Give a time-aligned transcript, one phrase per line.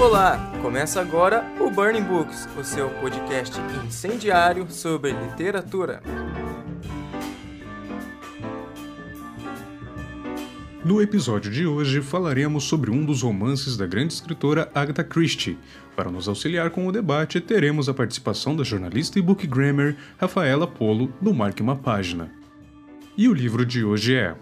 [0.00, 3.54] Olá, começa agora o Burning Books, o seu podcast
[3.86, 6.02] incendiário sobre literatura.
[10.82, 15.58] No episódio de hoje falaremos sobre um dos romances da grande escritora Agatha Christie.
[15.94, 21.12] Para nos auxiliar com o debate, teremos a participação da jornalista e bookgrammer Rafaela Polo
[21.20, 22.32] do Marque uma Página.
[23.18, 24.34] E o livro de hoje é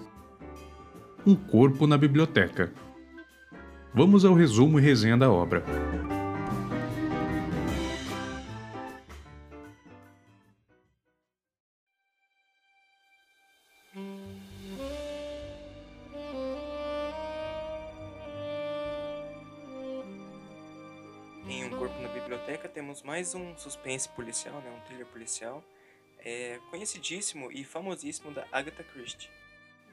[1.27, 2.73] Um Corpo na Biblioteca.
[3.99, 5.65] Vamos ao resumo e resenha da obra.
[21.49, 25.61] Em Um Corpo na Biblioteca temos mais um suspense policial, né, um thriller policial,
[26.21, 29.29] é, conhecidíssimo e famosíssimo da Agatha Christie.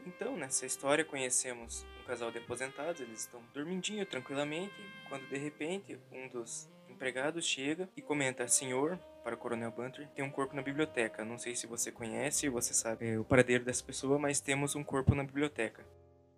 [0.05, 4.73] Então, nessa história conhecemos um casal de aposentados, eles estão dormindinho tranquilamente,
[5.09, 10.24] quando de repente um dos empregados chega e comenta: Senhor, para o Coronel Bunter, tem
[10.24, 11.26] um corpo na biblioteca.
[11.26, 14.84] Não sei se você conhece, você sabe é, o paradeiro dessa pessoa, mas temos um
[14.84, 15.84] corpo na biblioteca.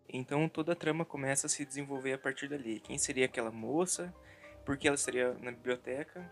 [0.08, 2.80] Então toda a trama começa a se desenvolver a partir dali.
[2.80, 4.13] Quem seria aquela moça?
[4.66, 6.31] Por que ela estaria na biblioteca?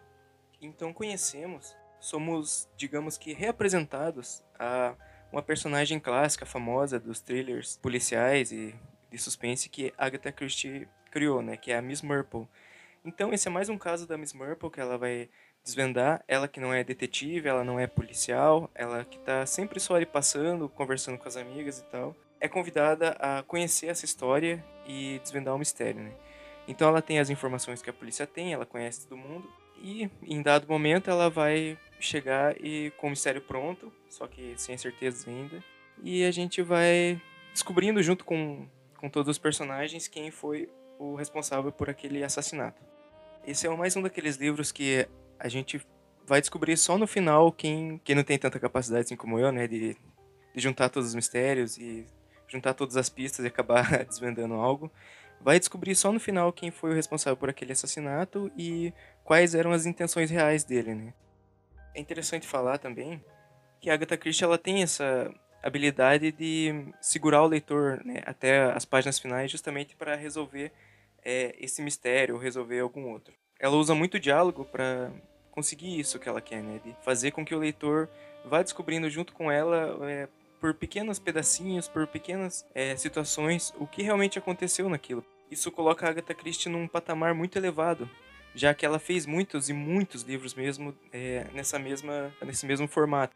[0.61, 4.95] Então conhecemos, somos, digamos que, reapresentados a
[5.35, 8.73] uma personagem clássica, famosa dos thrillers policiais e
[9.11, 12.47] de suspense que Agatha Christie criou, né, que é a Miss Marple.
[13.03, 15.27] Então esse é mais um caso da Miss Marple que ela vai
[15.61, 19.95] desvendar, ela que não é detetive, ela não é policial, ela que está sempre só
[19.95, 25.19] ali passando, conversando com as amigas e tal, é convidada a conhecer essa história e
[25.21, 26.13] desvendar o mistério, né?
[26.65, 30.41] Então ela tem as informações que a polícia tem, ela conhece todo mundo e em
[30.41, 35.63] dado momento ela vai chegar e com o mistério pronto, só que sem certezas ainda.
[36.03, 41.71] E a gente vai descobrindo junto com, com todos os personagens quem foi o responsável
[41.71, 42.81] por aquele assassinato.
[43.45, 45.07] Esse é mais um daqueles livros que
[45.39, 45.79] a gente
[46.25, 49.67] vai descobrir só no final quem, quem não tem tanta capacidade assim como eu, né,
[49.67, 49.95] de,
[50.53, 52.05] de juntar todos os mistérios e
[52.47, 54.91] juntar todas as pistas e acabar desvendando algo.
[55.41, 59.71] Vai descobrir só no final quem foi o responsável por aquele assassinato e quais eram
[59.71, 61.13] as intenções reais dele, né?
[61.93, 63.23] É interessante falar também
[63.79, 65.31] que a Agatha Christie ela tem essa
[65.61, 70.71] habilidade de segurar o leitor né, até as páginas finais justamente para resolver
[71.23, 73.33] é, esse mistério, resolver algum outro.
[73.59, 75.11] Ela usa muito diálogo para
[75.49, 78.09] conseguir isso que ela quer, né, de fazer com que o leitor
[78.43, 80.27] vá descobrindo junto com ela é,
[80.65, 85.23] por pequenos pedacinhos, por pequenas é, situações, o que realmente aconteceu naquilo.
[85.51, 88.09] Isso coloca a Agatha Christie num patamar muito elevado,
[88.55, 93.35] já que ela fez muitos e muitos livros mesmo é, nessa mesma, nesse mesmo formato.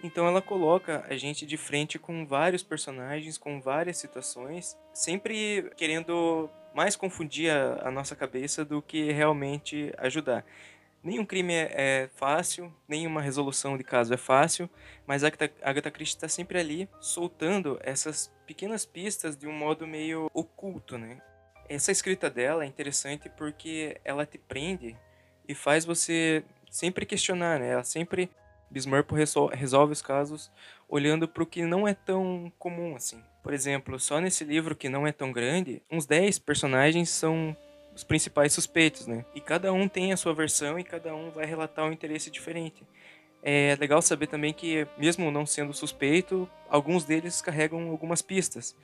[0.00, 6.48] Então ela coloca a gente de frente com vários personagens, com várias situações, sempre querendo
[6.72, 10.46] mais confundir a, a nossa cabeça do que realmente ajudar.
[11.04, 14.70] Nenhum crime é, é fácil, nenhuma resolução de caso é fácil,
[15.06, 19.86] mas a Agatha, Agatha Christie está sempre ali soltando essas pequenas pistas de um modo
[19.86, 21.20] meio oculto, né?
[21.68, 24.96] Essa escrita dela é interessante porque ela te prende
[25.46, 27.68] e faz você sempre questionar, né?
[27.68, 28.30] Ela sempre
[28.70, 29.12] Bismarck
[29.52, 30.50] resolve os casos
[30.88, 33.22] olhando para o que não é tão comum assim.
[33.42, 37.54] Por exemplo, só nesse livro que não é tão grande, uns 10 personagens são
[37.94, 39.24] os principais suspeitos, né?
[39.34, 42.82] E cada um tem a sua versão e cada um vai relatar um interesse diferente.
[43.42, 48.74] É legal saber também que, mesmo não sendo suspeito, alguns deles carregam algumas pistas.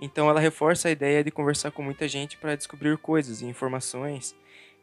[0.00, 4.34] Então ela reforça a ideia de conversar com muita gente para descobrir coisas e informações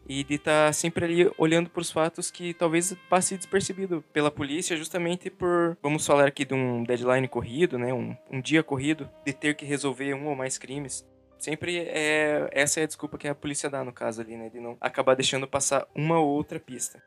[0.07, 4.31] e de estar tá sempre ali olhando para os fatos que talvez passe despercebido pela
[4.31, 9.09] polícia, justamente por, vamos falar aqui de um deadline corrido, né, um, um dia corrido,
[9.25, 11.05] de ter que resolver um ou mais crimes.
[11.37, 14.59] Sempre é essa é a desculpa que a polícia dá no caso ali, né, de
[14.59, 17.01] não acabar deixando passar uma ou outra pista.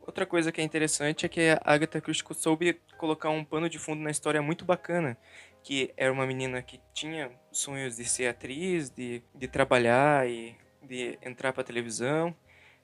[0.00, 3.78] Outra coisa que é interessante é que a Agatha Christie soube colocar um pano de
[3.78, 5.16] fundo na história muito bacana,
[5.62, 11.18] que era uma menina que tinha sonhos de ser atriz, de, de trabalhar e de
[11.22, 12.34] entrar para televisão,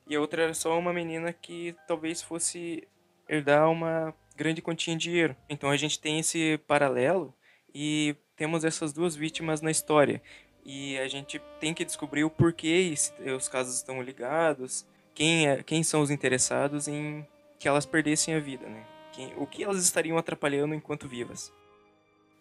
[0.06, 2.86] e a outra era só uma menina que talvez fosse
[3.28, 5.36] herdar uma grande quantia de dinheiro.
[5.48, 7.34] Então a gente tem esse paralelo
[7.74, 10.22] e temos essas duas vítimas na história.
[10.64, 12.94] E a gente tem que descobrir o porquê
[13.36, 17.26] os casos estão ligados, quem, é, quem são os interessados em
[17.58, 18.84] que elas perdessem a vida, né?
[19.12, 21.52] Quem, o que elas estariam atrapalhando enquanto vivas.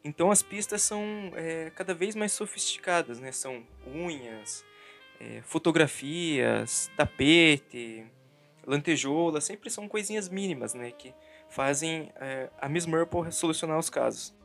[0.03, 1.01] Então as pistas são
[1.35, 3.31] é, cada vez mais sofisticadas, né?
[3.31, 4.63] São unhas,
[5.19, 8.05] é, fotografias, tapete,
[8.65, 10.91] lantejoula, sempre são coisinhas mínimas, né?
[10.91, 11.13] Que
[11.49, 14.36] fazem é, a Miss Marple solucionar os casos.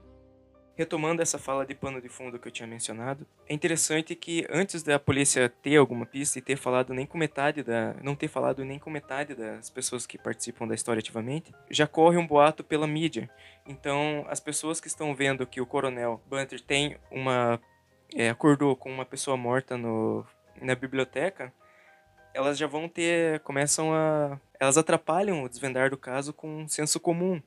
[0.74, 4.82] Retomando essa fala de pano de fundo que eu tinha mencionado, é interessante que antes
[4.82, 8.64] da polícia ter alguma pista e ter falado nem com metade da, não ter falado
[8.64, 12.86] nem com metade das pessoas que participam da história ativamente, já corre um boato pela
[12.86, 13.28] mídia.
[13.66, 17.60] Então, as pessoas que estão vendo que o coronel Bunter tem uma
[18.14, 20.24] é, acordou com uma pessoa morta no,
[20.60, 21.52] na biblioteca,
[22.34, 26.98] elas já vão ter, começam a, elas atrapalham o desvendar do caso com um senso
[26.98, 27.42] comum.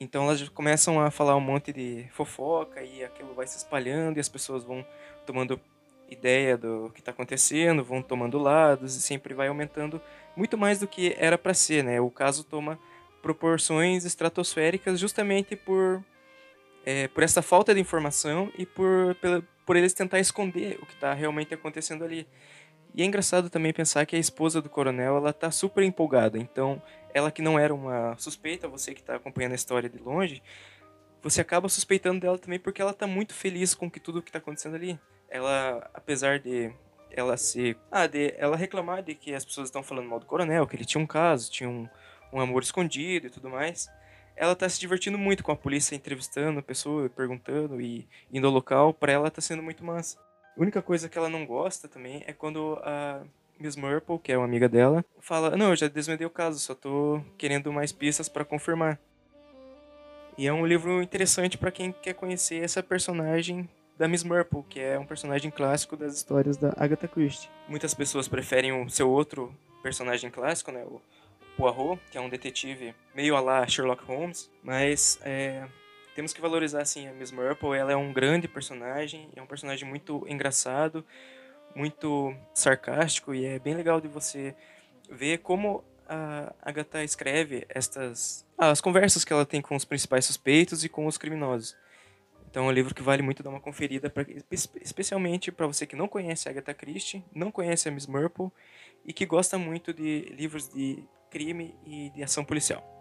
[0.00, 4.20] Então elas começam a falar um monte de fofoca e aquilo vai se espalhando e
[4.20, 4.84] as pessoas vão
[5.24, 5.60] tomando
[6.10, 10.00] ideia do que está acontecendo, vão tomando lados e sempre vai aumentando
[10.36, 12.00] muito mais do que era para ser, né?
[12.00, 12.78] O caso toma
[13.22, 16.02] proporções estratosféricas justamente por
[16.84, 20.94] é, por essa falta de informação e por pela, por eles tentar esconder o que
[20.94, 22.26] está realmente acontecendo ali.
[22.94, 26.38] E é engraçado também pensar que a esposa do coronel ela tá super empolgada.
[26.38, 26.82] Então
[27.14, 30.42] ela que não era uma suspeita, você que está acompanhando a história de longe,
[31.22, 34.38] você acaba suspeitando dela também porque ela está muito feliz com que tudo que está
[34.38, 34.98] acontecendo ali.
[35.28, 36.72] Ela, apesar de
[37.10, 40.66] ela se, ah, de ela reclamar de que as pessoas estão falando mal do coronel,
[40.66, 41.88] que ele tinha um caso, tinha um,
[42.32, 43.88] um amor escondido e tudo mais,
[44.34, 48.52] ela está se divertindo muito com a polícia entrevistando a pessoa, perguntando e indo ao
[48.52, 50.18] local, para ela está sendo muito massa.
[50.56, 53.22] A única coisa que ela não gosta também é quando a
[53.62, 56.74] Miss Murple, que é uma amiga dela, fala: Não, eu já desvendei o caso, só
[56.74, 58.98] tô querendo mais pistas para confirmar.
[60.36, 64.80] E é um livro interessante para quem quer conhecer essa personagem da Miss Murple, que
[64.80, 67.48] é um personagem clássico das histórias da Agatha Christie.
[67.68, 71.00] Muitas pessoas preferem o seu outro personagem clássico, né, o
[71.56, 75.66] Poirot, que é um detetive meio a lá Sherlock Holmes, mas é,
[76.14, 79.86] temos que valorizar assim a Miss Murple, ela é um grande personagem, é um personagem
[79.86, 81.04] muito engraçado,
[81.74, 84.54] muito sarcástico e é bem legal de você
[85.10, 90.84] ver como a Agatha escreve estas as conversas que ela tem com os principais suspeitos
[90.84, 91.76] e com os criminosos.
[92.48, 95.96] Então é um livro que vale muito dar uma conferida, pra, especialmente para você que
[95.96, 98.50] não conhece Agatha Christie, não conhece a Miss Marple
[99.06, 102.91] e que gosta muito de livros de crime e de ação policial.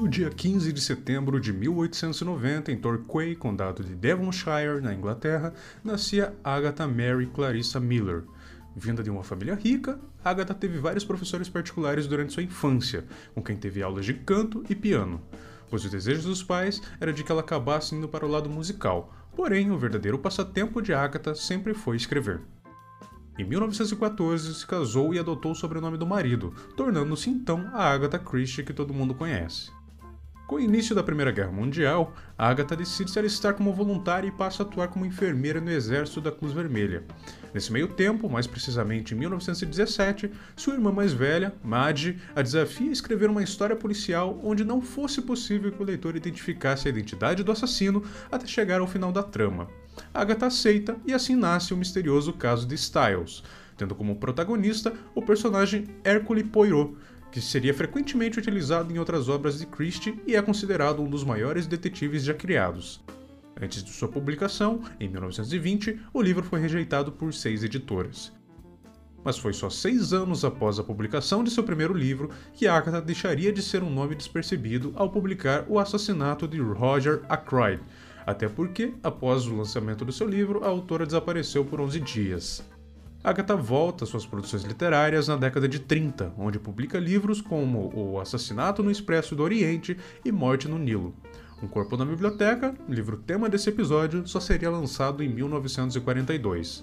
[0.00, 5.52] No dia 15 de setembro de 1890, em Torquay, condado de Devonshire, na Inglaterra,
[5.84, 8.24] nascia Agatha Mary Clarissa Miller.
[8.74, 13.04] Vinda de uma família rica, Agatha teve vários professores particulares durante sua infância,
[13.34, 15.20] com quem teve aulas de canto e piano,
[15.68, 19.14] pois o desejo dos pais era de que ela acabasse indo para o lado musical,
[19.36, 22.40] porém o verdadeiro passatempo de Agatha sempre foi escrever.
[23.38, 28.64] Em 1914, se casou e adotou o sobrenome do marido, tornando-se então a Agatha Christie
[28.64, 29.78] que todo mundo conhece.
[30.50, 34.64] Com o início da Primeira Guerra Mundial, Agatha decide se alistar como voluntária e passa
[34.64, 37.04] a atuar como enfermeira no exército da Cruz Vermelha.
[37.54, 42.92] Nesse meio tempo, mais precisamente em 1917, sua irmã mais velha, Madge, a desafia a
[42.92, 47.52] escrever uma história policial onde não fosse possível que o leitor identificasse a identidade do
[47.52, 49.68] assassino até chegar ao final da trama.
[50.12, 53.44] Agatha aceita e assim nasce o misterioso caso de Styles,
[53.76, 56.96] tendo como protagonista o personagem Hercule Poirot,
[57.30, 61.66] que seria frequentemente utilizado em outras obras de Christie e é considerado um dos maiores
[61.66, 63.00] detetives já criados.
[63.60, 68.32] Antes de sua publicação, em 1920, o livro foi rejeitado por seis editoras.
[69.22, 73.52] Mas foi só seis anos após a publicação de seu primeiro livro que Agatha deixaria
[73.52, 77.82] de ser um nome despercebido ao publicar O Assassinato de Roger Ackroyd,
[78.26, 82.64] até porque, após o lançamento do seu livro, a autora desapareceu por 11 dias.
[83.22, 88.18] Agatha volta às suas produções literárias na década de 30, onde publica livros como O
[88.18, 91.14] Assassinato no Expresso do Oriente e Morte no Nilo.
[91.62, 96.82] Um Corpo na Biblioteca, livro tema desse episódio, só seria lançado em 1942.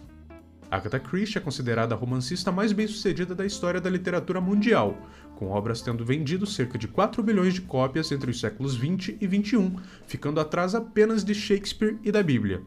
[0.70, 4.96] Agatha Christie é considerada a romancista mais bem-sucedida da história da literatura mundial,
[5.38, 9.26] com obras tendo vendido cerca de 4 bilhões de cópias entre os séculos 20 e
[9.26, 9.76] 21,
[10.06, 12.62] ficando atrás apenas de Shakespeare e da Bíblia.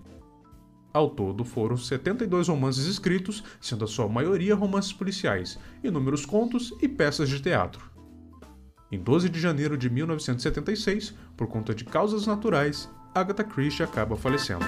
[0.92, 6.88] Ao todo, foram 72 romances escritos, sendo a sua maioria romances policiais, inúmeros contos e
[6.88, 7.88] peças de teatro.
[8.90, 14.64] Em 12 de janeiro de 1976, por conta de causas naturais, Agatha Christie acaba falecendo.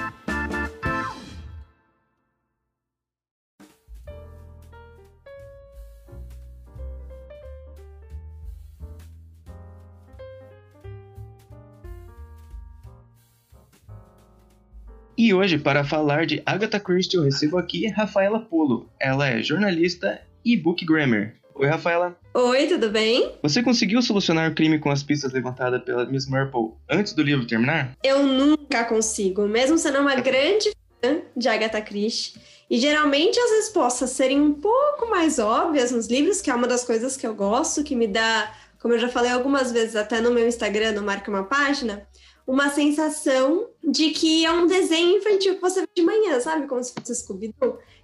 [15.32, 18.90] E hoje, para falar de Agatha Christie, eu recebo aqui Rafaela Polo.
[19.00, 21.36] Ela é jornalista e bookgrammer.
[21.54, 22.14] Oi, Rafaela.
[22.34, 23.32] Oi, tudo bem?
[23.42, 27.46] Você conseguiu solucionar o crime com as pistas levantadas pela Miss Marple antes do livro
[27.46, 27.96] terminar?
[28.04, 30.70] Eu nunca consigo, mesmo sendo uma grande
[31.02, 32.38] fã de Agatha Christie.
[32.68, 36.84] E geralmente as respostas serem um pouco mais óbvias nos livros, que é uma das
[36.84, 40.32] coisas que eu gosto, que me dá, como eu já falei algumas vezes até no
[40.32, 42.04] meu Instagram, no Marca Uma Página,
[42.44, 46.66] uma sensação de que é um desenho infantil que você vê de manhã, sabe?
[46.66, 47.54] Como se fosse scooby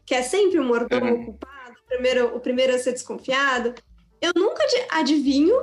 [0.06, 1.22] que é sempre o mordomo uhum.
[1.22, 3.74] ocupado, o primeiro, o primeiro a ser desconfiado.
[4.20, 5.60] Eu nunca adivinho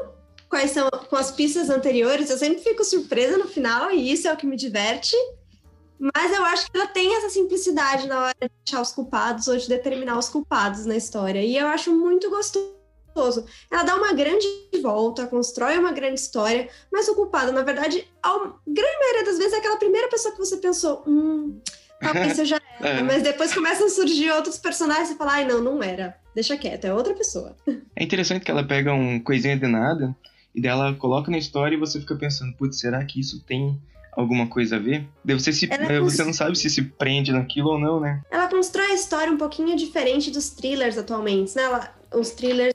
[0.49, 4.33] quais são com as pistas anteriores, eu sempre fico surpresa no final, e isso é
[4.33, 5.15] o que me diverte.
[5.97, 9.55] Mas eu acho que ela tem essa simplicidade na hora de achar os culpados ou
[9.55, 11.41] de determinar os culpados na história.
[11.41, 12.84] E eu acho muito gostoso
[13.71, 14.45] Ela dá uma grande
[14.81, 19.53] volta, constrói uma grande história, mas o culpado, na verdade, a grande maioria das vezes
[19.53, 21.59] é aquela primeira pessoa que você pensou, hum,
[22.01, 22.89] talvez seja ela.
[22.89, 23.01] é.
[23.01, 26.15] Mas depois começam a surgir outros personagens e fala, ai, não, não era.
[26.33, 27.55] Deixa quieto, é outra pessoa.
[27.95, 30.15] É interessante que ela pega um coisinha de nada
[30.53, 33.79] e dela coloca na história e você fica pensando, putz, será que isso tem
[34.11, 35.07] alguma coisa a ver?
[35.25, 35.69] Você, se,
[36.01, 38.21] você não sabe se se prende naquilo ou não, né?
[38.31, 41.63] Ela constrói a história um pouquinho diferente dos thrillers atualmente, né?
[41.63, 42.74] Ela, os thrillers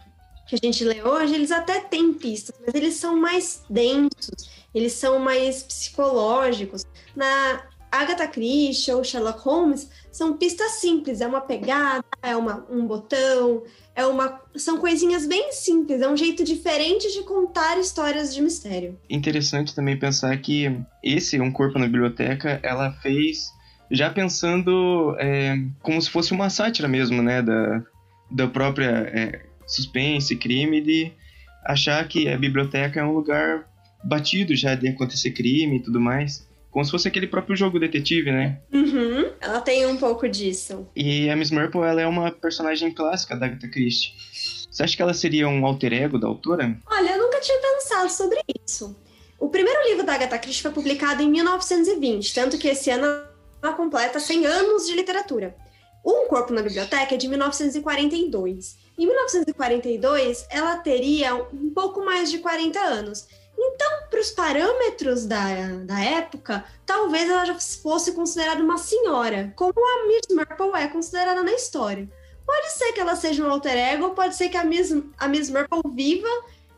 [0.50, 4.92] que a gente lê hoje, eles até têm pistas, mas eles são mais densos, eles
[4.94, 6.84] são mais psicológicos.
[7.14, 12.84] Na Agatha Christie ou Sherlock Holmes, são pistas simples, é uma pegada, é uma, um
[12.84, 13.62] botão,
[13.94, 18.98] é uma são coisinhas bem simples, é um jeito diferente de contar histórias de mistério.
[19.08, 23.52] Interessante também pensar que esse Um Corpo na Biblioteca, ela fez
[23.88, 27.82] já pensando é, como se fosse uma sátira mesmo, né, da,
[28.30, 31.12] da própria é, suspense, crime, de
[31.64, 33.68] achar que a biblioteca é um lugar
[34.02, 36.48] batido já de acontecer crime e tudo mais.
[36.70, 38.60] Como se fosse aquele próprio jogo detetive, né?
[38.72, 40.86] Uhum, ela tem um pouco disso.
[40.94, 44.12] E a Miss Marple, ela é uma personagem clássica da Agatha Christie.
[44.70, 46.78] Você acha que ela seria um alter ego da autora?
[46.86, 48.96] Olha, eu nunca tinha pensado sobre isso.
[49.38, 53.06] O primeiro livro da Agatha Christie foi publicado em 1920, tanto que esse ano
[53.62, 55.56] ela completa 100 anos de literatura.
[56.04, 58.78] Um Corpo na Biblioteca é de 1942.
[58.96, 63.26] Em 1942, ela teria um pouco mais de 40 anos.
[63.56, 65.44] Então, para os parâmetros da,
[65.84, 71.42] da época, talvez ela já fosse considerada uma senhora, como a Miss Marple é considerada
[71.42, 72.08] na história.
[72.46, 75.50] Pode ser que ela seja um alter ego, pode ser que a Miss, a Miss
[75.50, 76.28] Marple viva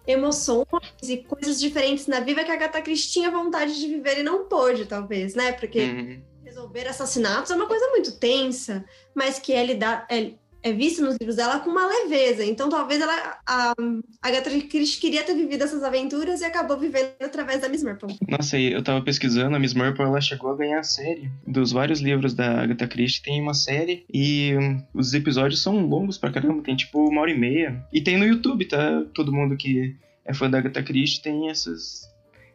[0.06, 0.66] emoções
[1.02, 4.44] e coisas diferentes na vida que a Agatha Christie tinha vontade de viver e não
[4.44, 5.52] pôde, talvez, né?
[5.52, 6.22] Porque uhum.
[6.52, 10.32] Resolver assassinatos é uma coisa muito tensa, mas que é, lidar, é,
[10.62, 12.44] é vista nos livros dela com uma leveza.
[12.44, 13.74] Então, talvez ela, a,
[14.20, 18.16] Agatha Christie queria ter vivido essas aventuras e acabou vivendo através da Miss Marple.
[18.28, 21.30] Nossa, eu tava pesquisando, a Miss Marple ela chegou a ganhar a série.
[21.46, 26.18] Dos vários livros da Agatha Christie, tem uma série e um, os episódios são longos
[26.18, 27.84] pra caramba, tem tipo uma hora e meia.
[27.92, 29.02] E tem no YouTube, tá?
[29.14, 32.11] Todo mundo que é fã da Agatha Christie tem essas,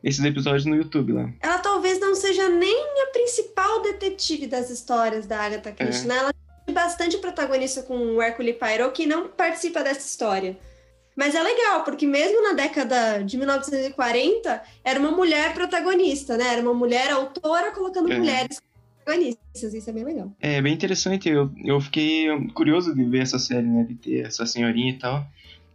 [0.08, 1.30] esses episódios no YouTube lá.
[1.42, 6.08] Ela talvez não seja nem a principal detetive das histórias da Agatha Christie, é.
[6.08, 6.18] né?
[6.18, 6.34] Ela
[6.72, 10.58] bastante protagonista com o Hercule Poirot que não participa dessa história.
[11.16, 16.54] Mas é legal, porque mesmo na década de 1940, era uma mulher protagonista, né?
[16.54, 18.18] Era uma mulher autora colocando é.
[18.18, 18.62] mulheres
[19.04, 19.74] protagonistas.
[19.74, 20.32] Isso é bem legal.
[20.40, 21.28] É bem interessante.
[21.28, 23.84] Eu, eu fiquei curioso de ver essa série, né?
[23.84, 25.26] De ter essa senhorinha e tal.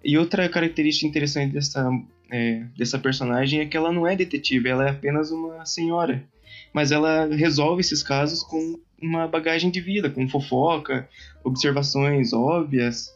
[0.05, 1.89] E outra característica interessante dessa,
[2.31, 6.25] é, dessa personagem é que ela não é detetive, ela é apenas uma senhora.
[6.73, 11.09] Mas ela resolve esses casos com uma bagagem de vida, com fofoca,
[11.45, 13.15] observações óbvias.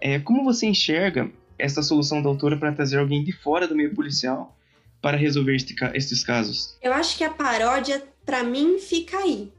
[0.00, 3.94] É, como você enxerga essa solução da autora para trazer alguém de fora do meio
[3.94, 4.56] policial
[5.00, 6.76] para resolver este, estes casos?
[6.82, 9.52] Eu acho que a paródia, para mim, fica aí.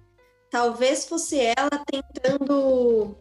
[0.49, 3.15] Talvez fosse ela tentando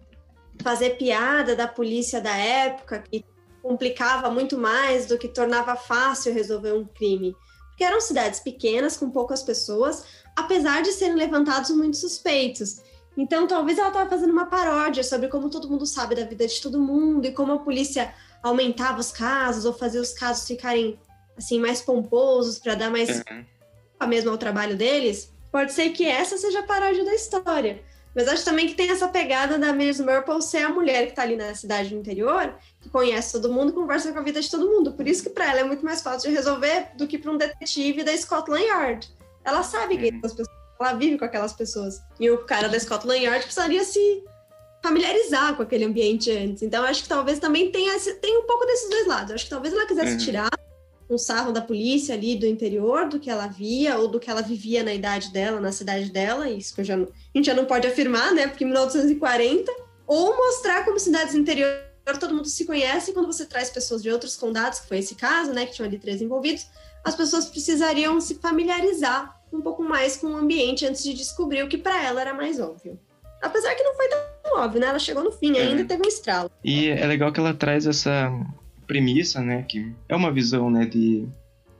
[0.62, 3.24] fazer piada da polícia da época, que
[3.68, 7.36] complicava muito mais do que tornava fácil resolver um crime.
[7.68, 12.80] Porque eram cidades pequenas, com poucas pessoas, apesar de serem levantados muitos suspeitos.
[13.14, 16.62] Então, talvez ela estava fazendo uma paródia sobre como todo mundo sabe da vida de
[16.62, 20.98] todo mundo e como a polícia aumentava os casos ou fazia os casos ficarem
[21.36, 23.44] assim mais pomposos para dar mais uhum.
[24.00, 25.30] a mesmo ao trabalho deles.
[25.52, 27.82] Pode ser que essa seja a paródia da história.
[28.14, 31.22] Mas acho também que tem essa pegada da Miss Marple ser a mulher que está
[31.22, 34.68] ali na cidade do interior, que conhece todo mundo, conversa com a vida de todo
[34.68, 34.92] mundo.
[34.92, 37.36] Por isso que para ela é muito mais fácil de resolver do que para um
[37.36, 39.08] detetive da Scotland Yard.
[39.44, 42.02] Ela sabe quem são as pessoas, ela vive com aquelas pessoas.
[42.18, 44.24] E o cara da Scotland Yard precisaria se
[44.82, 46.62] familiarizar com aquele ambiente antes.
[46.62, 49.32] Então, acho que talvez também tenha, esse, tenha um pouco desses dois lados.
[49.32, 50.18] Acho que talvez ela quisesse uhum.
[50.18, 50.50] tirar
[51.10, 54.42] um sarro da polícia ali do interior, do que ela via, ou do que ela
[54.42, 57.64] vivia na idade dela, na cidade dela, isso que já não, a gente já não
[57.64, 58.46] pode afirmar, né?
[58.46, 59.72] Porque em 1940,
[60.06, 61.88] ou mostrar como cidades interior
[62.18, 65.14] todo mundo se conhece, e quando você traz pessoas de outros condados, que foi esse
[65.14, 66.66] caso, né, que tinham ali três envolvidos,
[67.04, 71.68] as pessoas precisariam se familiarizar um pouco mais com o ambiente antes de descobrir o
[71.68, 72.98] que para ela era mais óbvio.
[73.42, 74.18] Apesar que não foi tão
[74.56, 74.88] óbvio, né?
[74.88, 75.62] Ela chegou no fim, é.
[75.62, 76.50] ainda teve um estralo.
[76.64, 78.30] E é legal que ela traz essa
[78.88, 81.28] premissa, né, que é uma visão, né, de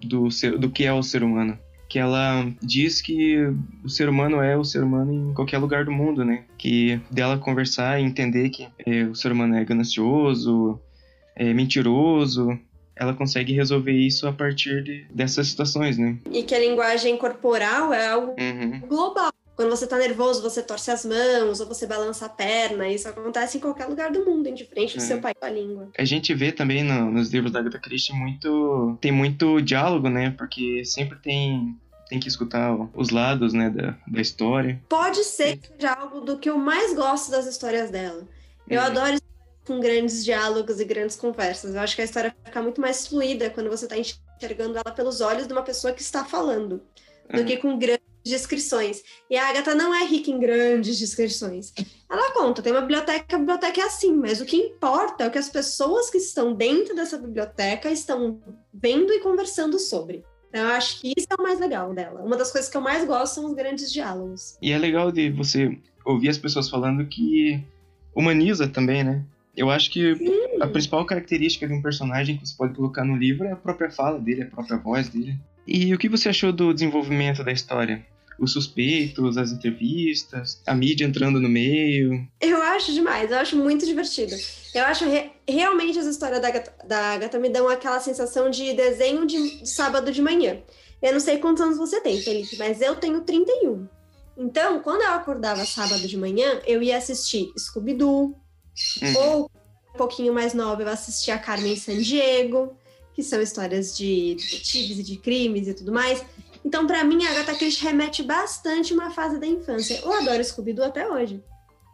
[0.01, 3.39] do ser, do que é o ser humano que ela diz que
[3.83, 6.45] o ser humano é o ser humano em qualquer lugar do mundo, né?
[6.59, 10.79] Que dela conversar e entender que é, o ser humano é ganancioso,
[11.35, 12.59] é mentiroso,
[12.95, 16.19] ela consegue resolver isso a partir de, dessas situações, né?
[16.31, 18.81] E que a linguagem corporal é algo uhum.
[18.81, 19.33] global.
[19.59, 22.87] Quando você tá nervoso, você torce as mãos, ou você balança a perna.
[22.87, 25.05] Isso acontece em qualquer lugar do mundo, indiferente do é.
[25.05, 25.89] seu pai com a língua.
[25.99, 28.97] A gente vê também no, nos livros da Agatha Christie muito...
[29.01, 30.31] Tem muito diálogo, né?
[30.39, 31.77] Porque sempre tem
[32.09, 34.81] tem que escutar os lados, né, da, da história.
[34.89, 38.27] Pode ser que seja algo do que eu mais gosto das histórias dela.
[38.67, 38.87] Eu uhum.
[38.87, 39.19] adoro
[39.67, 41.75] com grandes diálogos e grandes conversas.
[41.75, 45.21] Eu acho que a história fica muito mais fluida quando você está enxergando ela pelos
[45.21, 46.81] olhos de uma pessoa que está falando,
[47.29, 47.45] do uhum.
[47.45, 49.03] que com grandes descrições.
[49.31, 51.73] E a Agatha não é rica em grandes descrições.
[52.11, 55.31] Ela conta, tem uma biblioteca, a biblioteca é assim, mas o que importa é o
[55.31, 58.41] que as pessoas que estão dentro dessa biblioteca estão
[58.73, 60.25] vendo e conversando sobre.
[60.49, 62.23] Então, eu acho que isso é o mais legal dela.
[62.23, 64.57] Uma das coisas que eu mais gosto são os grandes diálogos.
[64.63, 67.63] E é legal de você ouvir as pessoas falando que
[68.15, 69.23] humaniza também, né?
[69.55, 70.61] Eu acho que Sim.
[70.61, 73.91] a principal característica de um personagem que você pode colocar no livro é a própria
[73.91, 75.37] fala dele, a própria voz dele.
[75.67, 78.07] E o que você achou do desenvolvimento da história?
[78.39, 82.27] Os suspeitos, as entrevistas, a mídia entrando no meio.
[82.41, 84.35] Eu acho demais, eu acho muito divertido.
[84.75, 88.75] Eu acho re realmente as histórias da Agatha, da Agatha me dão aquela sensação de
[88.75, 90.59] desenho de, de sábado de manhã.
[91.01, 93.89] Eu não sei quantos anos você tem, Felipe, mas eu tenho 31.
[94.37, 98.37] Então, quando eu acordava sábado de manhã, eu ia assistir Scooby-Doo,
[99.03, 99.17] uhum.
[99.17, 99.51] ou
[99.95, 102.77] um pouquinho mais nova, eu assistia a Carmen Sandiego,
[103.15, 106.25] que são histórias de detetives e de crimes e tudo mais.
[106.69, 109.99] Então, para mim, a Agatha Christie remete bastante uma fase da infância.
[110.05, 111.43] Eu adoro Scooby-Doo até hoje.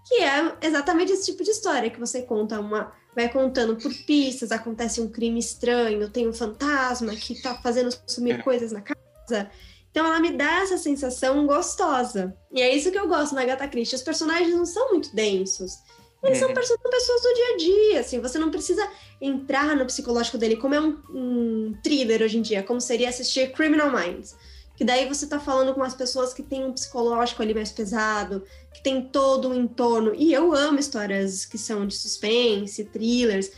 [0.04, 2.92] Que é exatamente esse tipo de história que você conta uma.
[3.14, 8.40] Vai contando por pistas, acontece um crime estranho, tem um fantasma que tá fazendo sumir
[8.40, 8.42] é.
[8.42, 9.48] coisas na casa.
[9.92, 12.37] Então ela me dá essa sensação gostosa.
[12.50, 13.94] E é isso que eu gosto na Agatha Christie.
[13.94, 15.78] Os personagens não são muito densos.
[16.20, 16.54] Eles são uhum.
[16.54, 18.88] pessoas do dia a dia, assim, você não precisa
[19.20, 23.52] entrar no psicológico dele, como é um, um thriller hoje em dia, como seria assistir
[23.52, 24.34] Criminal Minds.
[24.76, 28.44] Que daí você tá falando com as pessoas que têm um psicológico ali mais pesado,
[28.72, 30.12] que tem todo um entorno.
[30.14, 33.50] E eu amo histórias que são de suspense, thrillers.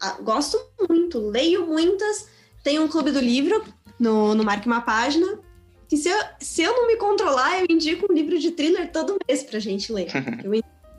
[0.00, 2.28] Ah, gosto muito, leio muitas.
[2.62, 3.64] Tem um clube do livro
[3.98, 5.40] no, no Marque Uma Página.
[5.88, 9.18] Que se eu, se eu não me controlar, eu indico um livro de thriller todo
[9.26, 10.08] mês pra gente ler.
[10.44, 10.52] Eu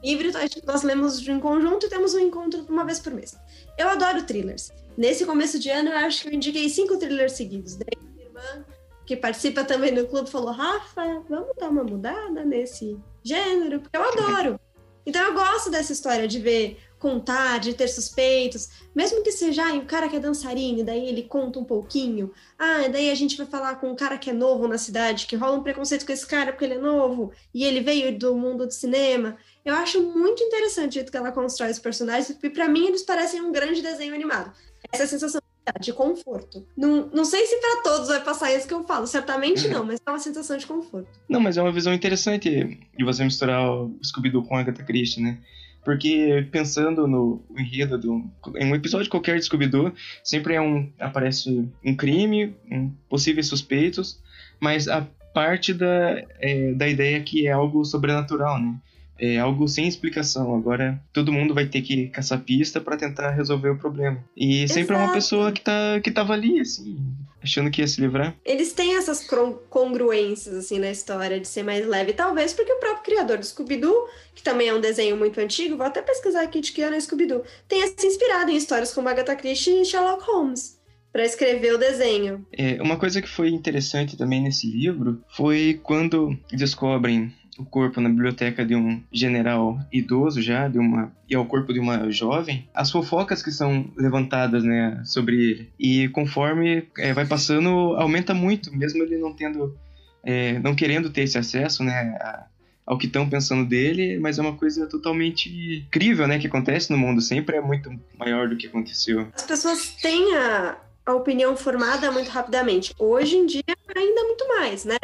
[0.03, 0.31] livre,
[0.65, 3.37] nós lemos em conjunto e temos um encontro uma vez por mês.
[3.77, 4.71] Eu adoro thrillers.
[4.97, 7.75] Nesse começo de ano, eu acho que eu indiquei cinco thrillers seguidos.
[7.75, 8.65] Daí minha irmã,
[9.09, 14.03] que participa também do clube, falou: Rafa, vamos dar uma mudada nesse gênero, porque eu
[14.03, 14.59] adoro.
[15.05, 19.73] Então eu gosto dessa história de ver contar, de ter suspeitos, mesmo que seja ah,
[19.73, 22.31] o cara que é dançarino, daí ele conta um pouquinho.
[22.59, 25.35] Ah, daí a gente vai falar com um cara que é novo na cidade, que
[25.35, 28.67] rola um preconceito com esse cara porque ele é novo e ele veio do mundo
[28.67, 29.35] do cinema.
[29.65, 33.01] Eu acho muito interessante o jeito que ela constrói os personagens, e para mim eles
[33.01, 34.53] parecem um grande desenho animado.
[34.91, 35.38] Essa é sensação
[35.79, 36.65] de conforto.
[36.75, 39.99] Não, não sei se para todos vai passar isso que eu falo, certamente não, mas
[40.05, 41.09] é uma sensação de conforto.
[41.27, 45.21] Não, mas é uma visão interessante de você misturar o Scooby-Doo com a Agatha Christie,
[45.21, 45.37] né?
[45.83, 48.23] Porque pensando no enredo do,
[48.57, 54.21] em um episódio qualquer de Scooby-Doo, sempre é um aparece um crime, um, possíveis suspeitos,
[54.59, 58.75] mas a parte da, é, da ideia que é algo sobrenatural, né?
[59.19, 60.55] É algo sem explicação.
[60.55, 64.23] Agora todo mundo vai ter que caçar pista para tentar resolver o problema.
[64.35, 65.01] E sempre Exato.
[65.01, 66.97] é uma pessoa que, tá, que tava ali, assim,
[67.41, 68.35] achando que ia se livrar.
[68.45, 69.27] Eles têm essas
[69.69, 72.13] congruências, assim, na história de ser mais leve.
[72.13, 75.85] Talvez porque o próprio criador do Scooby-Doo, que também é um desenho muito antigo, vou
[75.85, 79.35] até pesquisar aqui de que ano é Scooby-Doo, tenha se inspirado em histórias como Agatha
[79.35, 80.79] Christie e Sherlock Holmes
[81.11, 82.45] para escrever o desenho.
[82.51, 88.09] É, uma coisa que foi interessante também nesse livro foi quando descobrem o corpo na
[88.09, 92.89] biblioteca de um general idoso já, de uma e ao corpo de uma jovem, as
[92.89, 95.69] fofocas que são levantadas, né, sobre ele.
[95.77, 99.77] E conforme é, vai passando, aumenta muito, mesmo ele não tendo,
[100.23, 102.45] é, não querendo ter esse acesso, né, a,
[102.85, 105.49] ao que estão pensando dele, mas é uma coisa totalmente
[105.85, 109.27] incrível, né, que acontece no mundo, sempre é muito maior do que aconteceu.
[109.35, 112.95] As pessoas têm a, a opinião formada muito rapidamente.
[112.97, 113.63] Hoje em dia,
[113.95, 114.97] ainda muito mais, né?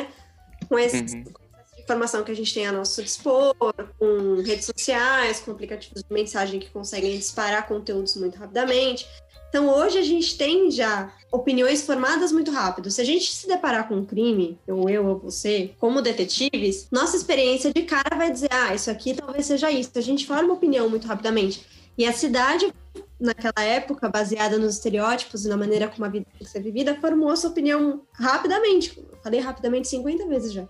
[0.67, 1.44] Com uhum.
[1.85, 3.55] Informação que a gente tem a nosso dispor,
[3.99, 9.07] com redes sociais, com aplicativos de mensagem que conseguem disparar conteúdos muito rapidamente.
[9.47, 12.91] Então, hoje a gente tem já opiniões formadas muito rápido.
[12.91, 17.15] Se a gente se deparar com um crime, ou eu ou você, como detetives, nossa
[17.15, 19.91] experiência de cara vai dizer: ah, isso aqui talvez seja isso.
[19.95, 21.65] A gente forma opinião muito rapidamente.
[21.97, 22.73] E a cidade,
[23.17, 26.99] naquela época, baseada nos estereótipos e na maneira como a vida tem que ser vivida,
[26.99, 29.01] formou sua opinião rapidamente.
[29.23, 30.67] Falei rapidamente 50 vezes já.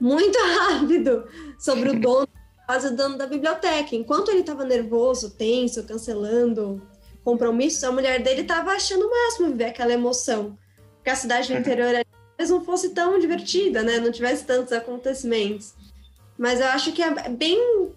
[0.00, 1.26] Muito rápido
[1.58, 2.28] sobre o dono
[2.68, 3.96] casa, o dono da biblioteca.
[3.96, 6.82] Enquanto ele estava nervoso, tenso, cancelando
[7.24, 10.58] compromissos, a mulher dele estava achando o máximo viver aquela emoção.
[10.96, 12.04] Porque a cidade do interior
[12.36, 13.98] talvez não fosse tão divertida, né?
[13.98, 15.74] Não tivesse tantos acontecimentos.
[16.36, 17.92] Mas eu acho que é bem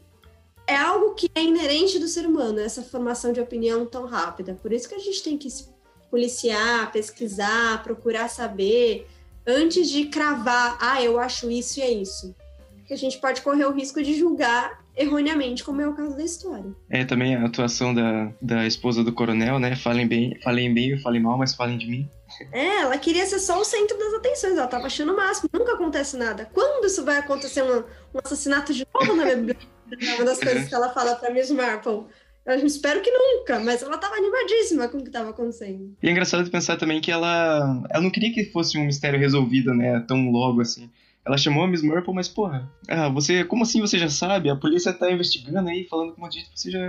[0.68, 4.58] é algo que é inerente do ser humano, essa formação de opinião tão rápida.
[4.62, 5.68] Por isso que a gente tem que se
[6.10, 9.08] policiar, pesquisar, procurar saber,
[9.46, 12.36] antes de cravar, ah, eu acho isso e é isso.
[12.78, 16.24] Porque a gente pode correr o risco de julgar erroneamente, como é o caso da
[16.24, 16.72] história.
[16.90, 19.76] É, também a atuação da, da esposa do coronel, né?
[19.76, 22.10] Falem bem, falem bem, falem mal, mas falem de mim.
[22.52, 25.74] É, ela queria ser só o centro das atenções, ela tava achando o máximo, nunca
[25.74, 26.50] acontece nada.
[26.54, 27.80] Quando isso vai acontecer um,
[28.14, 29.72] um assassinato de novo na biblioteca?
[30.00, 32.06] É uma das coisas que ela fala pra Miss Marple.
[32.46, 35.96] Eu espero que nunca, mas ela tava animadíssima com o que tava acontecendo.
[36.02, 39.74] E é engraçado pensar também que ela, ela não queria que fosse um mistério resolvido,
[39.74, 40.90] né, tão logo assim.
[41.24, 44.50] Ela chamou a Miss Marple, mas porra, ah, você, como assim você já sabe?
[44.50, 46.80] A polícia tá investigando aí, falando com um monte de você já,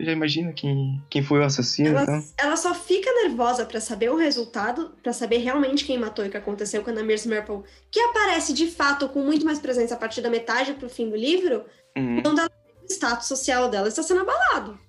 [0.00, 2.24] já imagina quem, quem foi o assassino ela, então.
[2.36, 6.30] ela só fica nervosa para saber o resultado, para saber realmente quem matou e o
[6.30, 9.98] que aconteceu quando a Miss Marple, que aparece de fato com muito mais presença a
[9.98, 11.64] partir da metade pro fim do livro,
[11.96, 12.20] uhum.
[12.20, 12.50] quando ela,
[12.82, 14.87] o status social dela está sendo abalado.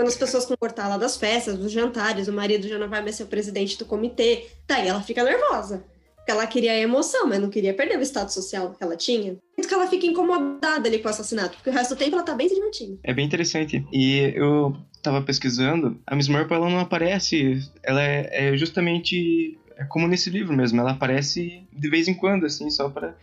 [0.00, 0.56] Quando as pessoas vão
[0.88, 3.84] lá das festas, dos jantares, o marido já não vai mais ser o presidente do
[3.84, 5.84] comitê, daí ela fica nervosa.
[6.16, 9.36] Porque ela queria a emoção, mas não queria perder o estado social que ela tinha.
[9.54, 12.22] Por que ela fica incomodada ali com o assassinato, porque o resto do tempo ela
[12.24, 12.98] tá bem se divertindo.
[13.02, 13.86] É bem interessante.
[13.92, 19.84] E eu tava pesquisando, a Miss Marple ela não aparece, ela é, é justamente é
[19.84, 23.14] como nesse livro mesmo, ela aparece de vez em quando, assim, só para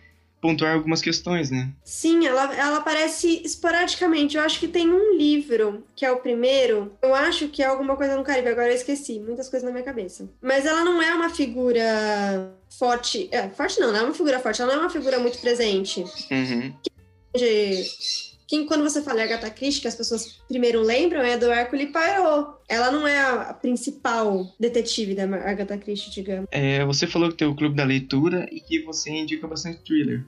[0.47, 1.69] pontuar algumas questões, né?
[1.83, 4.37] Sim, ela, ela aparece esporadicamente.
[4.37, 6.93] Eu acho que tem um livro, que é o primeiro.
[7.01, 9.19] Eu acho que é alguma coisa no Caribe, agora eu esqueci.
[9.19, 10.29] Muitas coisas na minha cabeça.
[10.41, 13.27] Mas ela não é uma figura forte.
[13.29, 14.61] É, forte não, não é uma figura forte.
[14.61, 16.05] Ela não é uma figura muito presente.
[16.31, 16.73] Uhum.
[17.35, 17.83] De,
[18.47, 22.51] quem, quando você fala Agatha Christie, que as pessoas primeiro lembram é do Hercule Poirot.
[22.69, 26.47] Ela não é a principal detetive da Agatha Christie, digamos.
[26.51, 30.23] É, você falou que tem o Clube da Leitura e que você indica bastante thriller.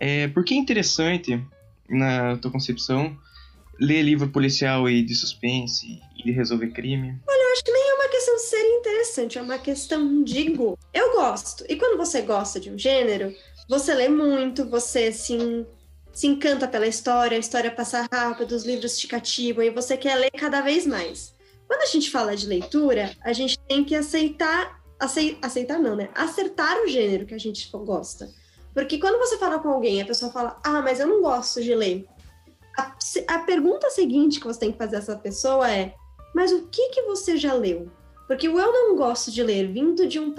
[0.00, 1.38] É, por que é interessante,
[1.88, 3.14] na tua concepção,
[3.78, 7.18] ler livro policial e de suspense e de resolver crime?
[7.28, 10.50] Olha, eu acho que nem é uma questão de ser interessante, é uma questão de
[10.50, 10.78] gosto.
[10.94, 11.64] Eu gosto.
[11.68, 13.34] E quando você gosta de um gênero,
[13.68, 15.66] você lê muito, você, assim,
[16.12, 20.16] se encanta pela história, a história passa rápido, os livros te cativam e você quer
[20.16, 21.34] ler cada vez mais.
[21.66, 26.08] Quando a gente fala de leitura, a gente tem que aceitar, aceitar não, né?
[26.14, 28.28] Acertar o gênero que a gente gosta.
[28.80, 31.74] Porque quando você fala com alguém, a pessoa fala, ah, mas eu não gosto de
[31.74, 32.06] ler.
[32.78, 32.96] A,
[33.28, 35.94] a pergunta seguinte que você tem que fazer a essa pessoa é,
[36.34, 37.90] mas o que que você já leu?
[38.26, 40.34] Porque o eu não gosto de ler, vindo de um,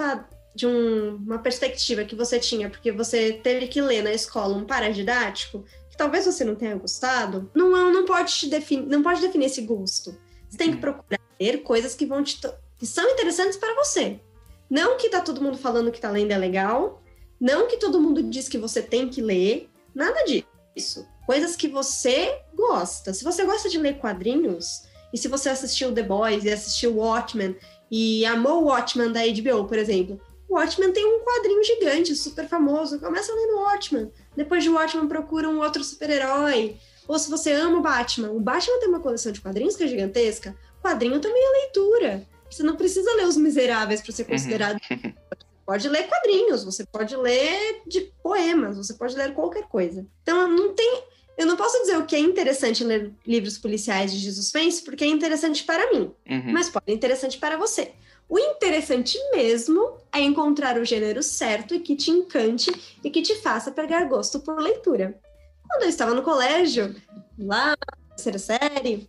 [0.55, 4.65] de um, uma perspectiva que você tinha, porque você teve que ler na escola um
[4.65, 9.61] paradidático, que talvez você não tenha gostado, não, não, pode, definir, não pode definir esse
[9.61, 10.17] gosto.
[10.49, 10.81] Você tem que uhum.
[10.81, 12.41] procurar ler coisas que vão te
[12.79, 14.19] que são interessantes para você.
[14.67, 17.00] Não que tá todo mundo falando que tá lendo é legal,
[17.41, 21.07] não que todo mundo diz que você tem que ler, nada disso.
[21.25, 23.15] Coisas que você gosta.
[23.15, 27.57] Se você gosta de ler quadrinhos, e se você assistiu The Boys e assistiu Watchmen
[27.89, 32.99] e amou Watchmen da HBO, por exemplo, o Watchmen tem um quadrinho gigante, super famoso.
[32.99, 34.11] Começa lendo Watchmen.
[34.35, 36.77] Depois de Watchmen, procura um outro super-herói.
[37.07, 39.87] Ou se você ama o Batman, o Batman tem uma coleção de quadrinhos que é
[39.87, 40.55] gigantesca.
[40.79, 42.27] O quadrinho também é leitura.
[42.49, 44.29] Você não precisa ler Os Miseráveis para ser uhum.
[44.29, 44.79] considerado.
[44.91, 45.13] Uhum.
[45.71, 50.05] Você pode ler quadrinhos, você pode ler de poemas, você pode ler qualquer coisa.
[50.21, 51.03] Então, não tem.
[51.37, 55.07] Eu não posso dizer o que é interessante ler livros policiais de suspense, porque é
[55.07, 56.51] interessante para mim, uhum.
[56.51, 57.93] mas pode ser interessante para você.
[58.27, 62.71] O interessante mesmo é encontrar o gênero certo e que te encante
[63.03, 65.19] e que te faça pegar gosto por leitura.
[65.67, 66.95] Quando eu estava no colégio,
[67.37, 69.07] lá na terceira série,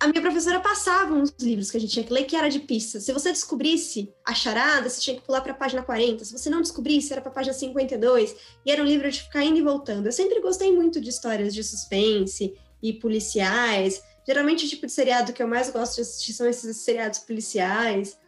[0.00, 2.58] a minha professora passava uns livros que a gente tinha que ler que era de
[2.58, 2.98] pista.
[2.98, 6.24] Se você descobrisse a charada, você tinha que pular para a página 40.
[6.24, 8.34] Se você não descobrisse, era para a página 52.
[8.64, 10.06] E era um livro de ficar indo e voltando.
[10.06, 14.02] Eu sempre gostei muito de histórias de suspense e policiais.
[14.26, 18.18] Geralmente o tipo de seriado que eu mais gosto de assistir são esses seriados policiais.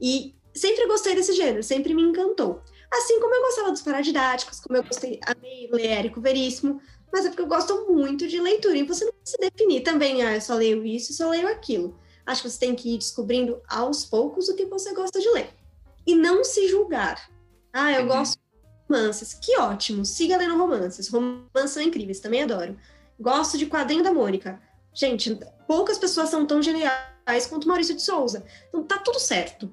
[0.00, 2.62] E sempre gostei desse gênero, sempre me encantou.
[2.92, 6.80] Assim como eu gostava dos paradidáticos, como eu gostei, amei ler Érico Veríssimo,
[7.12, 8.76] mas é porque eu gosto muito de leitura.
[8.76, 11.96] E você não precisa definir também, ah, eu só leio isso, só leio aquilo.
[12.26, 15.50] Acho que você tem que ir descobrindo aos poucos o que você gosta de ler.
[16.06, 17.30] E não se julgar.
[17.72, 18.08] Ah, eu uhum.
[18.08, 19.34] gosto de romances.
[19.34, 21.08] Que ótimo, siga lendo romances.
[21.08, 22.76] Romances são incríveis, também adoro.
[23.18, 24.60] Gosto de Quadrinho da Mônica.
[24.92, 28.44] Gente, poucas pessoas são tão geniais quanto Maurício de Souza.
[28.68, 29.70] Então tá tudo certo.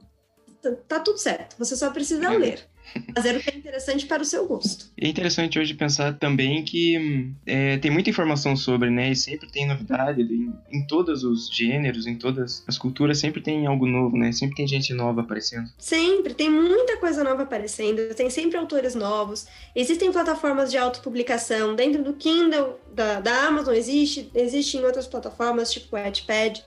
[0.61, 1.55] Tá, tá tudo certo.
[1.57, 2.37] Você só precisa uhum.
[2.37, 2.67] ler
[3.13, 4.85] fazer o que é interessante para o seu gosto.
[4.99, 9.11] É interessante hoje pensar também que é, tem muita informação sobre, né?
[9.11, 13.65] E sempre tem novidade em, em, todos os gêneros, em todas as culturas, sempre tem
[13.65, 14.31] algo novo, né?
[14.31, 15.69] Sempre tem gente nova aparecendo.
[15.77, 19.47] Sempre, tem muita coisa nova aparecendo, tem sempre autores novos.
[19.75, 25.71] Existem plataformas de autopublicação dentro do Kindle, da, da Amazon existe, existe em outras plataformas,
[25.71, 26.63] tipo o Wattpad.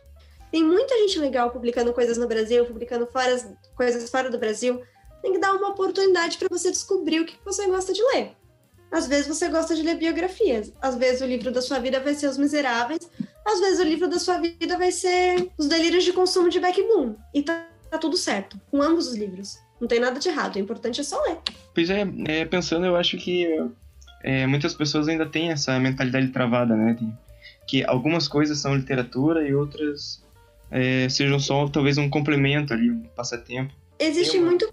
[0.50, 3.36] Tem muita gente legal publicando coisas no Brasil, publicando fora,
[3.76, 4.80] coisas fora do Brasil
[5.22, 8.32] tem que dar uma oportunidade para você descobrir o que você gosta de ler.
[8.90, 12.14] Às vezes você gosta de ler biografias, às vezes o livro da sua vida vai
[12.14, 13.08] ser Os Miseráveis,
[13.46, 16.82] às vezes o livro da sua vida vai ser Os Delírios de Consumo de Beck
[16.82, 17.14] Bloom.
[17.32, 19.58] E tá, tá tudo certo, com ambos os livros.
[19.80, 21.38] Não tem nada de errado, o importante é só ler.
[21.72, 23.46] Pois é, é pensando, eu acho que
[24.22, 26.94] é, muitas pessoas ainda têm essa mentalidade travada, né?
[26.94, 27.12] De,
[27.66, 30.20] que algumas coisas são literatura e outras
[30.70, 33.72] é, sejam só talvez um complemento ali, um passatempo.
[33.98, 34.46] Existe uma...
[34.46, 34.72] muito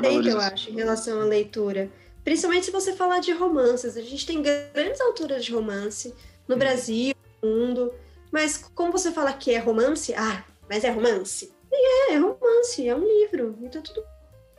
[0.00, 1.90] preconceito, eu acho, em relação à leitura.
[2.24, 3.96] Principalmente se você falar de romances.
[3.96, 6.14] A gente tem grandes autoras de romance
[6.46, 6.58] no hum.
[6.58, 7.94] Brasil, no mundo.
[8.30, 11.52] Mas como você fala que é romance, ah, mas é romance.
[11.72, 13.58] E é, é romance, é um livro.
[13.62, 14.04] Então tudo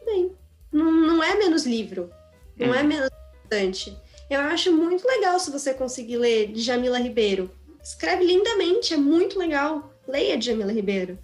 [0.06, 0.32] bem.
[0.71, 2.10] Não, não é menos livro.
[2.58, 2.88] Não é hum.
[2.88, 3.10] menos
[3.45, 3.95] importante.
[4.30, 7.52] Eu acho muito legal se você conseguir ler de Jamila Ribeiro.
[7.82, 9.93] Escreve lindamente, é muito legal.
[10.08, 11.17] Leia de Jamila Ribeiro.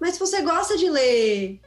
[0.00, 1.60] Mas se você gosta de ler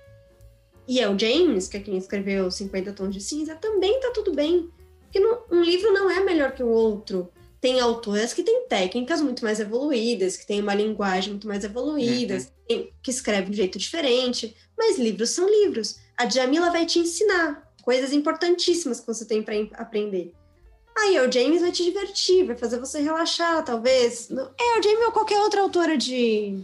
[0.87, 4.33] e é o James, que é quem escreveu 50 Tons de Cinza, também tá tudo
[4.33, 4.69] bem.
[5.01, 7.29] Porque não, um livro não é melhor que o outro.
[7.61, 12.37] Tem autoras que têm técnicas muito mais evoluídas, que têm uma linguagem muito mais evoluída,
[12.69, 12.87] uhum.
[13.01, 14.55] que escrevem de um jeito diferente.
[14.77, 15.99] Mas livros são livros.
[16.17, 20.33] A Jamila vai te ensinar coisas importantíssimas que você tem para aprender.
[20.97, 24.29] Aí o James vai te divertir, vai fazer você relaxar, talvez.
[24.31, 26.63] É, o James ou qualquer outra autora de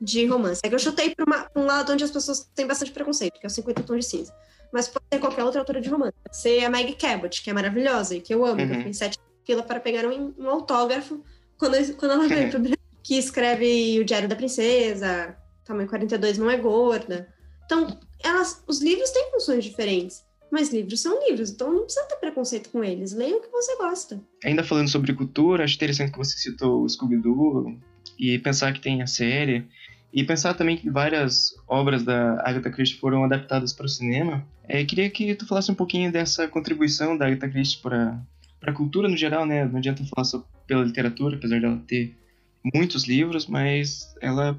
[0.00, 0.60] de romance.
[0.64, 3.48] É que eu chutei para um lado onde as pessoas têm bastante preconceito, que é
[3.48, 4.34] o 50 Tons de Cinza.
[4.72, 6.14] Mas pode ser qualquer outra autora de romance.
[6.22, 8.62] Pode ser a Maggie Cabot, que é maravilhosa e que eu amo.
[8.62, 8.74] Uhum.
[8.74, 11.20] Eu fui sete fila para pegar um, um autógrafo
[11.58, 12.60] quando, quando ela veio pro
[13.02, 17.28] que escreve o Diário da Princesa, tamanho 42 não é gorda.
[17.64, 20.24] Então, elas, os livros têm funções diferentes.
[20.50, 23.12] Mas livros são livros, então não precisa ter preconceito com eles.
[23.12, 24.20] Leia o que você gosta.
[24.44, 27.78] Ainda falando sobre cultura, acho interessante que você citou o Scooby-Doo
[28.18, 29.68] e pensar que tem a série.
[30.12, 34.44] E pensar também que várias obras da Agatha Christie foram adaptadas para o cinema.
[34.66, 38.20] É, queria que tu falasse um pouquinho dessa contribuição da Agatha Christie para
[38.62, 39.64] a cultura no geral, né?
[39.64, 42.16] Não adianta falar só pela literatura, apesar dela ter
[42.74, 44.58] muitos livros, mas ela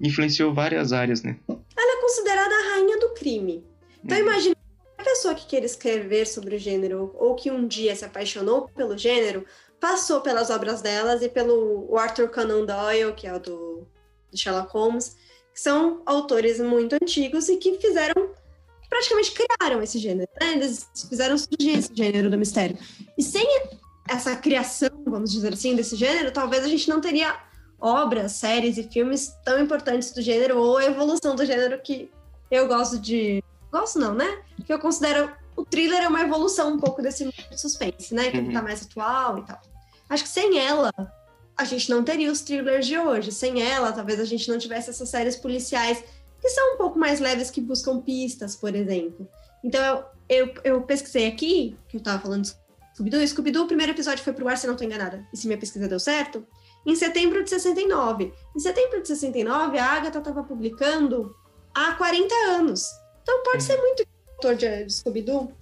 [0.00, 1.36] influenciou várias áreas, né?
[1.48, 3.64] Ela é considerada a rainha do crime.
[4.04, 4.24] Então uhum.
[4.24, 4.56] imagina
[4.98, 8.96] a pessoa que queira escrever sobre o gênero ou que um dia se apaixonou pelo
[8.96, 9.46] gênero,
[9.78, 13.86] passou pelas obras delas e pelo Arthur Conan Doyle, que é o do
[14.36, 15.16] Sherlock Holmes,
[15.52, 18.30] que são autores muito antigos e que fizeram,
[18.88, 20.30] praticamente criaram esse gênero.
[20.40, 20.52] Né?
[20.52, 22.78] Eles fizeram surgir esse gênero do mistério.
[23.16, 23.46] E sem
[24.08, 27.38] essa criação, vamos dizer assim, desse gênero, talvez a gente não teria
[27.80, 32.10] obras, séries e filmes tão importantes do gênero ou a evolução do gênero que
[32.50, 33.42] eu gosto de.
[33.70, 34.42] Gosto não, né?
[34.66, 35.30] Que eu considero.
[35.56, 38.30] O thriller é uma evolução um pouco desse suspense, né?
[38.30, 38.52] Que uhum.
[38.52, 39.60] tá mais atual e tal.
[40.08, 40.90] Acho que sem ela,
[41.60, 43.30] a gente não teria os thrillers de hoje.
[43.30, 46.02] Sem ela, talvez a gente não tivesse essas séries policiais
[46.40, 49.28] que são um pouco mais leves, que buscam pistas, por exemplo.
[49.62, 54.24] Então, eu, eu, eu pesquisei aqui, que eu tava falando Scooby-Doo, Scooby-Doo, o primeiro episódio
[54.24, 56.46] foi pro ar, se não tô enganada, e se minha pesquisa deu certo,
[56.86, 58.32] em setembro de 69.
[58.56, 61.36] Em setembro de 69, a Agatha estava publicando
[61.74, 62.88] há 40 anos.
[63.22, 65.52] Então, pode ser muito que o autor de Scooby-Doo,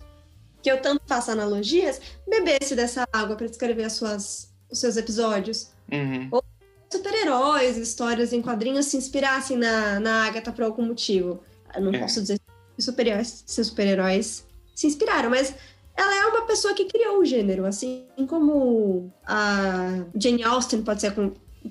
[0.63, 5.77] que eu tanto faço analogias, bebesse dessa água para escrever as suas, os seus episódios.
[5.93, 6.29] Uhum.
[6.31, 6.45] Ou
[6.91, 11.43] super-heróis, histórias em quadrinhos se inspirassem na, na Agatha por algum motivo.
[11.75, 11.99] Eu não é.
[11.99, 12.39] posso dizer
[12.77, 15.55] que super-heróis, super-heróis se inspiraram, mas
[15.97, 21.13] ela é uma pessoa que criou o gênero, assim como a Jane Austen pode ser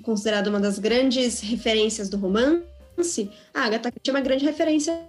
[0.02, 5.00] considerada uma das grandes referências do romance, a Agatha Christie é uma grande referência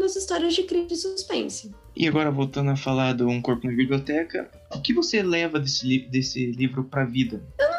[0.00, 1.72] nas histórias de crime e suspense.
[1.94, 5.86] E agora voltando a falar do Um Corpo na Biblioteca, o que você leva desse,
[5.86, 7.40] li desse livro para a vida?
[7.58, 7.77] Eu não,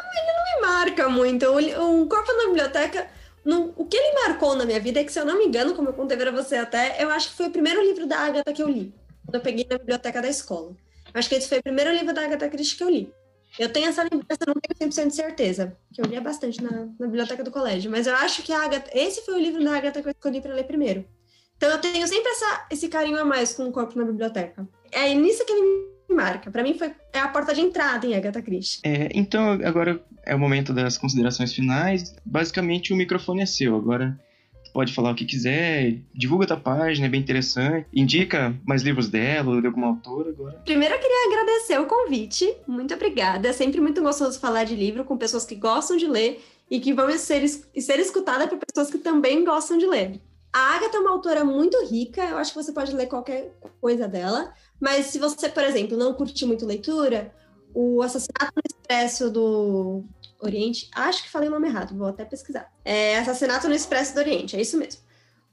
[0.70, 1.46] marca muito.
[1.50, 3.08] Um Corpo na Biblioteca,
[3.44, 5.74] no, o que ele marcou na minha vida é que, se eu não me engano,
[5.74, 8.52] como eu contei para você até, eu acho que foi o primeiro livro da Agatha
[8.52, 10.76] que eu li, quando eu peguei na biblioteca da escola.
[11.12, 13.12] Acho que esse foi o primeiro livro da Agatha Christie que eu li.
[13.58, 17.06] Eu tenho essa lembrança, não tenho 100% de certeza, que eu lia bastante na, na,
[17.06, 20.00] biblioteca do colégio, mas eu acho que a Agatha, esse foi o livro da Agatha
[20.00, 21.04] que eu escolhi para ler primeiro.
[21.56, 24.66] Então eu tenho sempre essa, esse carinho a mais com o corpo na biblioteca.
[24.92, 25.62] É nisso que ele
[26.08, 26.50] me marca.
[26.50, 28.80] Para mim foi é a porta de entrada em Agatha Christie.
[28.84, 32.14] É, então agora é o momento das considerações finais.
[32.24, 33.74] Basicamente o microfone é seu.
[33.74, 34.16] Agora
[34.72, 39.56] pode falar o que quiser, divulga tua página, é bem interessante, indica mais livros dela
[39.56, 40.62] ou de alguma autora agora.
[40.64, 45.02] Primeiro eu queria agradecer o convite, muito obrigada, é sempre muito gostoso falar de livro
[45.04, 46.40] com pessoas que gostam de ler
[46.70, 50.20] e que vão ser, ser escutadas por pessoas que também gostam de ler.
[50.52, 54.06] A Agatha é uma autora muito rica, eu acho que você pode ler qualquer coisa
[54.06, 57.34] dela, mas se você, por exemplo, não curte muito leitura,
[57.74, 60.04] o Assassinato no Expresso do
[60.40, 62.72] Oriente, acho que falei o nome errado, vou até pesquisar.
[62.84, 65.00] É Assassinato no Expresso do Oriente, é isso mesmo.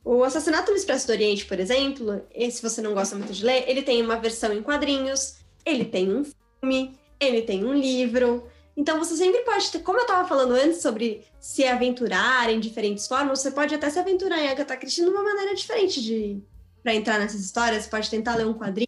[0.04, 3.65] O Assassinato no Expresso do Oriente, por exemplo, se você não gosta muito de ler,
[3.67, 8.47] ele tem uma versão em quadrinhos, ele tem um filme, ele tem um livro.
[8.76, 13.08] Então você sempre pode ter, como eu estava falando antes sobre se aventurar em diferentes
[13.08, 16.41] formas, você pode até se aventurar em Agatha Christie de uma maneira diferente de
[16.82, 18.88] para entrar nessas histórias, você pode tentar ler um quadrinho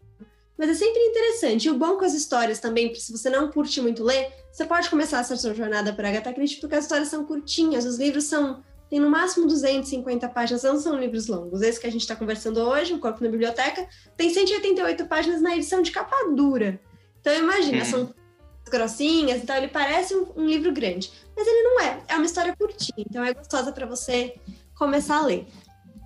[0.59, 1.69] mas é sempre interessante.
[1.69, 4.89] E o bom com as histórias também, se você não curte muito ler, você pode
[4.89, 8.61] começar essa sua jornada por Agatha Christie, porque as histórias são curtinhas, os livros são
[8.89, 11.61] tem no máximo 250 páginas, não são livros longos.
[11.61, 15.55] Esse que a gente está conversando hoje, O Corpo na Biblioteca, tem 188 páginas na
[15.55, 16.81] edição de capa dura.
[17.21, 17.85] Então imagina, hum.
[17.85, 18.15] são
[18.69, 22.03] grossinhas, então ele parece um, um, livro grande, mas ele não é.
[22.07, 24.35] É uma história curtinha, então é gostosa para você
[24.75, 25.47] começar a ler.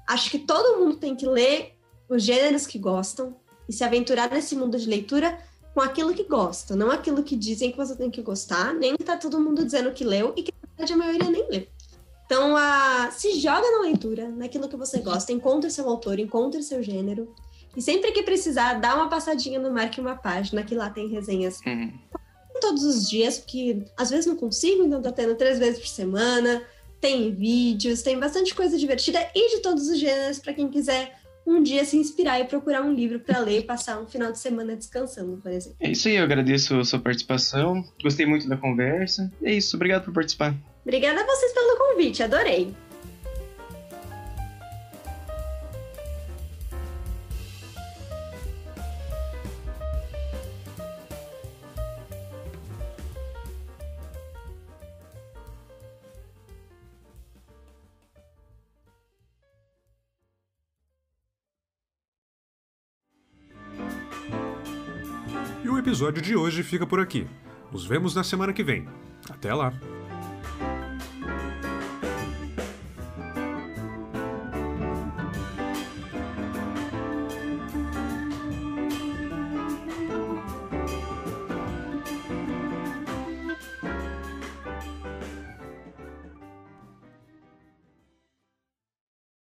[0.08, 1.74] Acho que todo mundo tem que ler
[2.10, 3.36] os gêneros que gostam,
[3.68, 5.38] e se aventurar nesse mundo de leitura
[5.74, 9.18] com aquilo que gosta, não aquilo que dizem que você tem que gostar, nem tá
[9.18, 11.68] todo mundo dizendo que leu e que na verdade a maioria nem lê.
[12.26, 16.82] Então, a, se joga na leitura, naquilo que você gosta, encontre seu autor, encontre seu
[16.82, 17.34] gênero.
[17.76, 21.60] E sempre que precisar, dá uma passadinha no Marque Uma Página, que lá tem resenhas
[21.66, 21.92] uhum.
[22.62, 26.64] todos os dias, porque às vezes não consigo, então tá tendo três vezes por semana.
[27.02, 31.62] Tem vídeos, tem bastante coisa divertida e de todos os gêneros para quem quiser um
[31.62, 34.76] dia se inspirar e procurar um livro para ler e passar um final de semana
[34.76, 35.78] descansando, por exemplo.
[35.80, 37.84] É isso aí, eu agradeço a sua participação.
[38.02, 39.32] Gostei muito da conversa.
[39.42, 40.56] É isso, obrigado por participar.
[40.84, 42.74] Obrigada a vocês pelo convite, adorei.
[65.94, 67.28] Episódio de hoje fica por aqui.
[67.72, 68.88] Nos vemos na semana que vem.
[69.30, 69.72] Até lá!